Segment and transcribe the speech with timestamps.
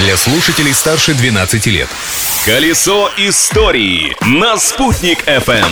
[0.00, 1.88] для слушателей старше 12 лет.
[2.46, 5.70] Колесо истории на «Спутник FM.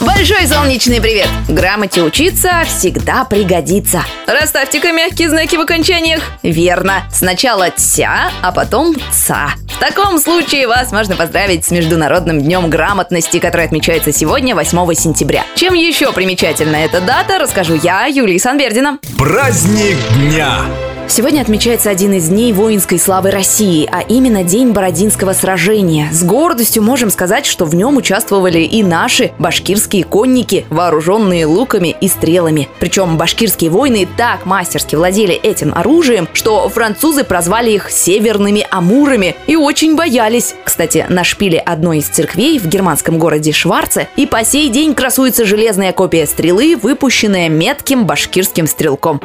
[0.00, 1.28] Большой солнечный привет!
[1.46, 4.02] Грамоте учиться всегда пригодится.
[4.26, 6.22] Расставьте-ка мягкие знаки в окончаниях.
[6.42, 7.04] Верно.
[7.12, 9.50] Сначала «тся», а потом «ца».
[9.68, 15.44] В таком случае вас можно поздравить с Международным днем грамотности, который отмечается сегодня, 8 сентября.
[15.54, 18.98] Чем еще примечательна эта дата, расскажу я, Юлия Санбердина.
[19.18, 20.64] Праздник дня!
[21.08, 26.08] Сегодня отмечается один из дней воинской славы России, а именно День Бородинского сражения.
[26.10, 32.08] С гордостью можем сказать, что в нем участвовали и наши башкирские конники, вооруженные луками и
[32.08, 32.68] стрелами.
[32.80, 39.54] Причем башкирские воины так мастерски владели этим оружием, что французы прозвали их «северными амурами» и
[39.54, 40.54] очень боялись.
[40.64, 45.44] Кстати, на шпиле одной из церквей в германском городе Шварце и по сей день красуется
[45.44, 49.20] железная копия стрелы, выпущенная метким башкирским стрелком.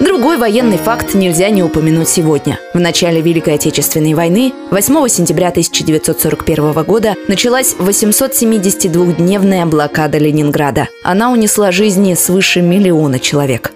[0.00, 2.58] Другой военный факт нельзя не упомянуть сегодня.
[2.72, 10.88] В начале Великой Отечественной войны, 8 сентября 1941 года, началась 872-дневная блокада Ленинграда.
[11.02, 13.72] Она унесла жизни свыше миллиона человек.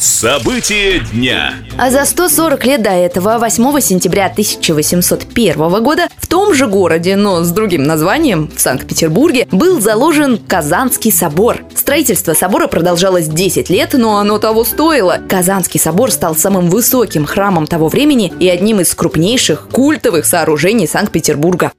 [0.00, 1.52] События дня.
[1.76, 7.44] А за 140 лет до этого, 8 сентября 1801 года, в том же городе, но
[7.44, 11.58] с другим названием, в Санкт-Петербурге, был заложен Казанский собор.
[11.74, 15.18] Строительство собора продолжалось 10 лет, но оно того стоило.
[15.28, 21.72] Казанский собор стал самым высоким храмом того времени и одним из крупнейших культовых сооружений Санкт-Петербурга.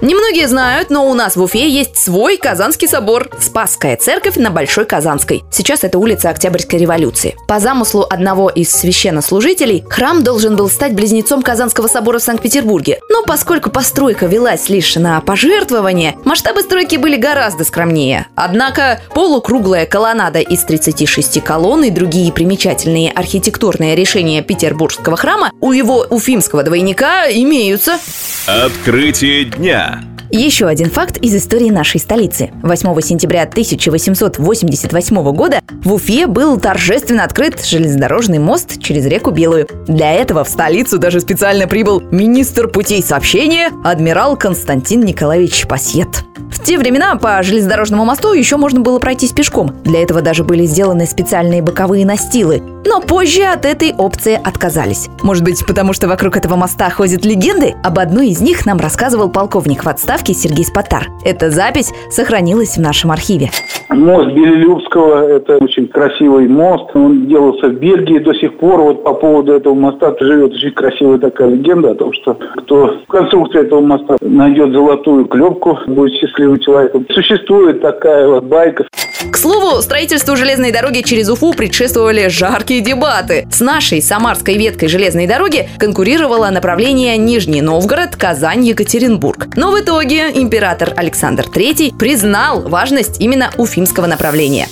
[0.00, 4.86] Немногие знают, но у нас в Уфе есть свой Казанский собор– Спасская церковь на Большой
[4.86, 5.44] Казанской.
[5.50, 7.36] Сейчас это улица Октябрьской революции.
[7.46, 13.00] По замыслу одного из священнослужителей, храм должен был стать близнецом Казанского собора в Санкт-Петербурге.
[13.10, 18.26] Но поскольку постройка велась лишь на пожертвование, масштабы стройки были гораздо скромнее.
[18.36, 26.06] Однако полукруглая колоннада из 36 колонн и другие примечательные архитектурные решения петербургского храма у его
[26.08, 27.98] уфимского двойника имеются.
[28.46, 29.89] Открытие дня.
[29.90, 32.50] Música Еще один факт из истории нашей столицы.
[32.62, 39.66] 8 сентября 1888 года в Уфе был торжественно открыт железнодорожный мост через реку Белую.
[39.88, 46.24] Для этого в столицу даже специально прибыл министр путей сообщения адмирал Константин Николаевич Пасьет.
[46.52, 49.74] В те времена по железнодорожному мосту еще можно было пройтись пешком.
[49.82, 52.62] Для этого даже были сделаны специальные боковые настилы.
[52.84, 55.08] Но позже от этой опции отказались.
[55.22, 57.74] Может быть, потому что вокруг этого моста ходят легенды?
[57.82, 61.10] Об одной из них нам рассказывал полковник в отставке Сергей Спатар.
[61.24, 63.50] Эта запись сохранилась в нашем архиве.
[63.90, 66.90] Мост Белелюбского– это очень красивый мост.
[66.94, 68.80] Он делался в Бельгии до сих пор.
[68.80, 73.06] Вот по поводу этого моста живет очень красивая такая легенда о том, что кто в
[73.08, 77.04] конструкции этого моста найдет золотую клепку, будет счастливым человеком.
[77.10, 78.86] Существует такая вот байка.
[79.30, 83.46] К слову, строительству железной дороги через Уфу предшествовали жаркие дебаты.
[83.50, 89.48] С нашей самарской веткой железной дороги конкурировало направление Нижний Новгород, Казань, Екатеринбург.
[89.56, 94.68] Но в итоге император Александр III признал важность именно уфимского направления.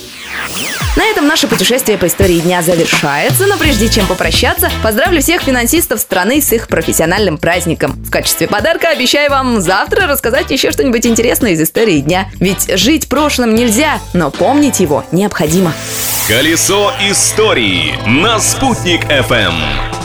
[0.97, 6.01] На этом наше путешествие по истории дня завершается, но прежде чем попрощаться, поздравлю всех финансистов
[6.01, 7.93] страны с их профессиональным праздником.
[7.93, 12.29] В качестве подарка обещаю вам завтра рассказать еще что-нибудь интересное из истории дня.
[12.41, 15.73] Ведь жить прошлым нельзя, но помнить его необходимо.
[16.27, 19.98] Колесо истории на «Спутник FM.